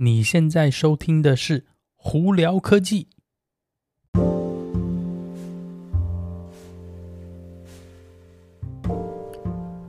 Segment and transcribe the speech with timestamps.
[0.00, 1.60] 你现在收听的是
[1.96, 3.08] 《胡聊科技》。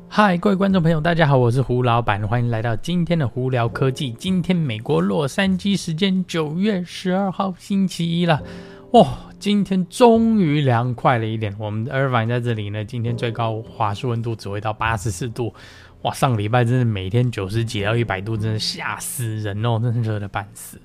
[0.08, 4.12] 嗨，各位观众朋友，大家好，我是胡老板，欢迎来到今天的《胡聊科技》。
[4.16, 8.42] 今天美国洛杉矶时间九月十二号星期一了，
[8.94, 11.56] 哇、今天终于凉快了一点。
[11.60, 15.54] 我们的 Irvine 在这里呢，今天最高华氏温度只会到八十四度。
[16.04, 20.80] 哇，上个礼拜真的每天九十几到一百度，真的吓死人哦，真的热的半死。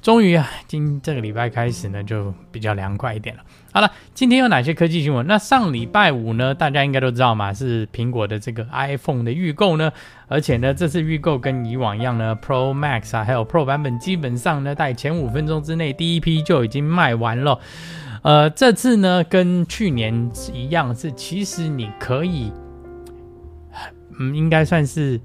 [0.00, 3.42] 终于啊，今这个礼拜开始呢，就比较凉快一点了。
[3.72, 5.26] 好了，今天有哪些科技新闻？
[5.26, 9.92] 那上礼拜五呢，大家应该都知道嘛，是苹果的这个 iPhone 的预购呢。
[10.28, 17.58] 而且呢，这次预购跟以往一样呢，Pro Max 啊，还有 Pro 版本，基本上呢，在前五分钟之内，第一批就已经卖完了。
[18.22, 22.52] 呃，这次呢，跟去年一样，是其实你可以。
[24.18, 25.20] 嗯，应该算是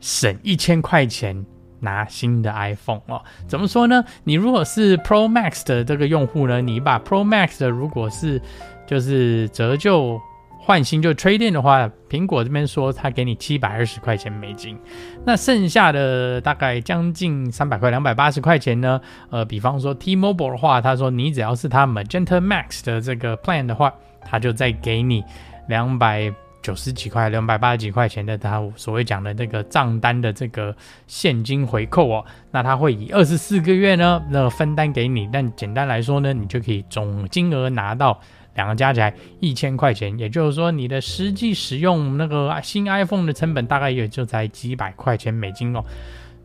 [0.00, 1.44] 省一千块钱
[1.80, 3.22] 拿新的 iPhone 哦。
[3.46, 4.04] 怎么说呢？
[4.24, 8.40] 你如果是 Pro Max 的这个用户呢，你把 Pro Max 的如果是
[8.86, 10.20] 就是折旧
[10.60, 14.78] 换新就 trade in 的话，苹果这边说他给你七百二十块钱美金。
[15.24, 19.00] 那剩下的大概将近三百块，两百八十块钱呢？
[19.30, 25.24] 呃，比方说 T-Mobile 的话，他说你只要是他 Magenta Max 的这个 plan 的话，他就再给你
[25.68, 26.32] 两百。
[26.60, 30.74] 九十几块，两百八十几块钱的，他所谓讲的那个账单的这个
[31.06, 35.28] 现金回扣哦，那他会以二十四个月呢，那分担给你。
[35.32, 38.20] 但简单来说呢，你就可以总金额拿到
[38.56, 45.82] 两个加起来一千块钱，也就是说你的实际使用那个新 iPhone 的成本大概也就才几百块钱美金哦。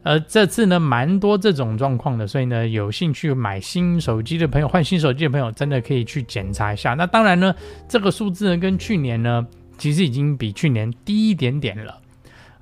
[0.04, 6.94] 而这次呢，蛮多这种状况的，所以呢，有兴趣买新手机的朋友，换新手机的朋友，真的可以去检查一下。
[6.94, 7.56] 那当然呢，
[7.90, 9.46] 这个数字呢，跟去年呢。
[9.78, 12.00] 其实已经比去年低一点点了，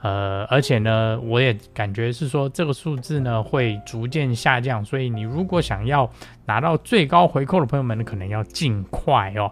[0.02, 6.12] 呃，而且呢，我也感觉是说这个数字呢会逐渐下降，所以你如果想要
[6.46, 9.52] 拿到最高回扣的朋友们呢，可能要尽快哦。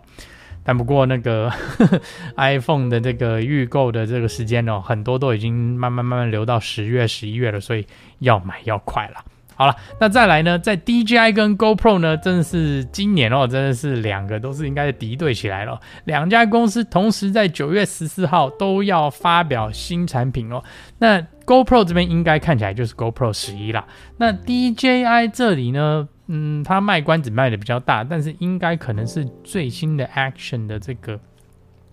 [0.63, 2.01] 但不过那个呵 呵
[2.37, 7.85] iPhone 的这个预购的这个时间哦，很多都已经慢慢慢慢流到十月、十一月了，所以
[8.19, 9.23] 要买要快了。
[9.59, 15.77] 好了，那再来呢，在 DJI 跟 GoPro 呢，真的是今年哦，真的是两个都是应该是敌对起来了。
[16.05, 20.63] 两家公司同时在九月十四号都要发表新产品哦。
[20.99, 23.85] 那 GoPro 这边应该看起来就是 GoPro 十一啦。
[24.15, 31.19] 那 DJI 这里呢，嗯，它卖关子卖的比较大，但是应该可能是最新的 Action 的这个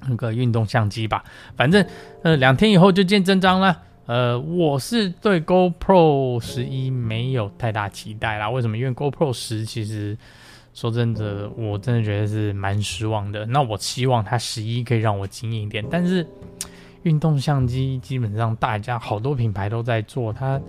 [0.09, 1.25] 那个运动相机吧。
[1.57, 1.85] 反正
[2.23, 3.83] 呃，两天以后就见真章了。
[4.07, 8.49] 呃，我是对 GoPro 十一没有太大期待啦。
[8.49, 8.79] 为什么？
[8.79, 10.17] 因为 GoPro 十其实
[10.75, 13.45] 说真的，我真的觉得是蛮失望的。
[13.47, 15.85] 那我希望它十一可以让我惊艳一点。
[15.91, 16.25] 但是
[17.03, 20.61] 运动相机基本上大家好多品牌都在做，它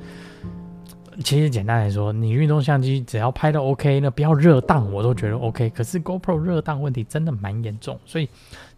[1.24, 5.70] 其实简单来说，你运动相机只要拍的 OK，那不要热档我都觉得 OK。
[5.72, 8.30] 可是 GoPro 热档问题真的蛮严重，所以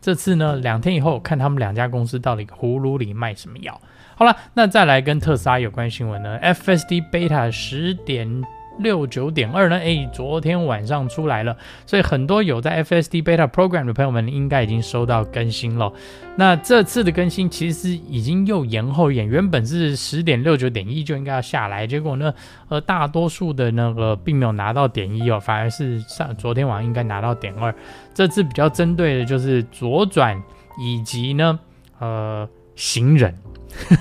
[0.01, 3.79] 这次呢，两天以后看他们两家公司到底葫芦里卖什么药。
[4.16, 8.44] 好了，那再来跟特斯拉有关新闻呢？FSD Beta 十点
[8.79, 9.78] 六九点二呢？
[9.78, 15.91] 诶，昨天晚上出来了，所以很多有在 FSD Beta Program 的朋友们应该已经收到更新了。
[16.35, 22.34] 那这次的更新其实已经又延后一点，原本是十点六九点一就应该要下来，结果呢，
[22.69, 27.73] 呃，大多数的那个并没有拿到点一哦，反而是上昨天晚上应该拿到点二。
[28.13, 30.41] 这次比较针对的就是左转
[30.79, 31.59] 以及呢，
[32.00, 33.35] 呃，行人。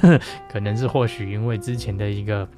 [0.51, 2.49] 可能是或许因为之前的一个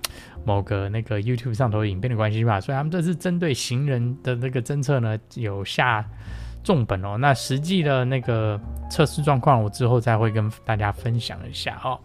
[0.45, 6.05] 某个那个 YouTube 上头影片的关系吧，所以他们这次针对行人的那个侦测呢有下
[6.63, 7.17] 重本哦。
[7.19, 11.99] 那实际的那个测试状况，我之后再会跟大家分享一下哦。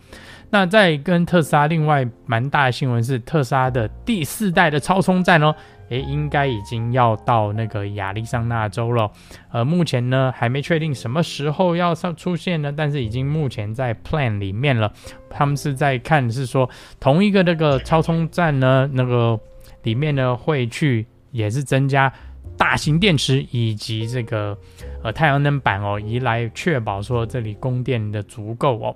[0.55, 5.53] 那再跟特斯拉另外蛮大的新闻是特斯拉的第四代的超充站哦。
[5.89, 9.11] 诶，应该已经要到那个亚利桑那州了，
[9.51, 14.93] 呃，目前呢还没确定什么时候要上出现呢，但是已经目前在 plan 里面了。
[15.29, 16.69] 他们是在看是说
[17.01, 19.37] 同一个那个超充站呢，那个
[19.83, 22.11] 里面呢会去也是增加
[22.57, 24.57] 大型电池以及这个
[25.03, 28.95] 呃太阳能板哦，以来确保说这里供电的足够哦。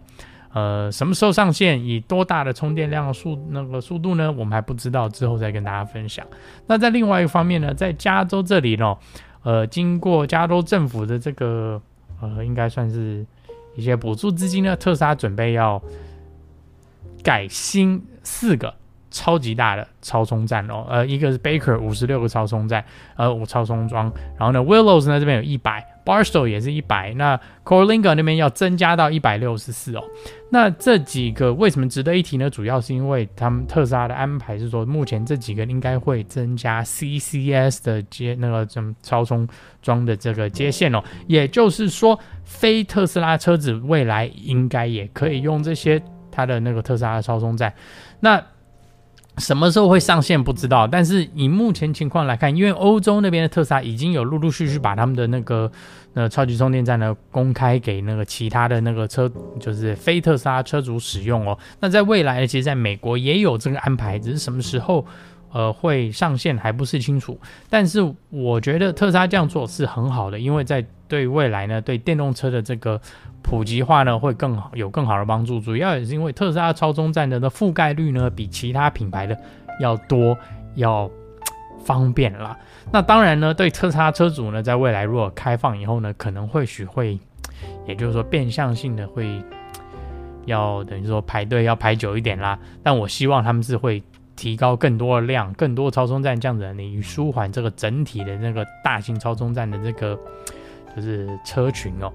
[0.52, 1.86] 呃，什么时候上线？
[1.86, 4.32] 以多大的充电量速那个速度呢？
[4.32, 6.26] 我们还不知道，之后再跟大家分享。
[6.66, 8.98] 那在另外一个方面呢，在加州这里呢，
[9.44, 11.80] 呃，经过加州政府的这个
[12.20, 13.24] 呃，应该算是
[13.76, 15.80] 一些补助资金呢，特斯拉准备要
[17.22, 18.74] 改新四个
[19.12, 20.86] 超级大的超充站哦。
[20.90, 22.84] 呃，一个是 Baker 五十六个超充站，
[23.18, 24.12] 呃，五超充桩。
[24.38, 25.86] 然后呢，Willows 呢这边有一百。
[26.10, 30.04] Barstow 也是一百，那 Corlinga 那边要增加到一百六十四哦。
[30.50, 32.50] 那这几个为什么值得一提呢？
[32.50, 39.48] 主要是因为他们特斯拉的安排是说，目前这几个应该会增加 CCS 的接那个什么超充
[39.84, 46.02] 桩的这个接线哦，也就是说，非特斯拉车子未来应该也可以用这些
[46.32, 47.72] 它的那个特斯拉的超充站。
[48.20, 48.44] 那
[49.40, 55.72] 什么时候会上线不知道，但是以目前情况来看，因为欧洲那边的特斯拉已经有陆陆续续把他们的那个
[56.14, 61.58] 呃超级充电站呢公开给那个其他的那个车，就是非特斯拉车主使用哦。
[61.80, 65.06] 那在未来呢，其实在美国也有这个安排，只是什么时候
[65.52, 67.40] 呃会上线还不是清楚。
[67.70, 68.00] 但是
[68.30, 73.00] 我觉得特斯拉这样做是很好的，因为在对未来呢，对电动车的这个。
[73.42, 75.62] 普及化呢会更好，有更好的帮助。
[75.62, 79.36] 主要也是因为特斯拉超充站的的覆盖率呢比其他品牌的
[79.80, 80.38] 要多，
[80.76, 81.10] 要
[81.84, 82.56] 方便啦。
[82.92, 87.18] 那当然呢，对特斯拉车主呢，在未来如果开放以后呢，可能或许会，
[87.88, 89.42] 也就是说变相性的会
[90.46, 92.60] 要等于说排队要排久一点啦。
[92.84, 94.04] 但我希望他们是会
[94.40, 100.18] 提高更多的量，更多超充站，这样子你舒缓这个整体的那个大型超充站的这个
[100.96, 102.10] 就是车群哦。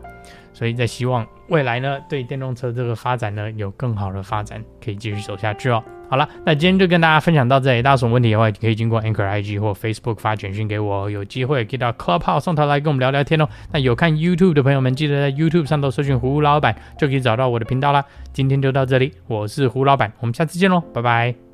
[0.54, 5.82] 所以在希望未来呢，对电动车这个发展呢，有更好的发展，可以继续走下去哦。
[6.08, 7.82] 好了，那今天就跟大家分享到这里。
[7.82, 13.48] 大家有什么问题的话，可以经过 Anchor IG 或 Facebook 发简讯给我，有机会可以到 Clubhouse 上头来跟我们聊聊天哦。
[13.72, 18.04] 那有看 YouTube 的朋友们，记得在 YouTube 上头搜寻胡老板，就可以找到我的频道啦。
[18.32, 21.53] 今天就到这里，我是胡老板，我们下次见喽，拜拜。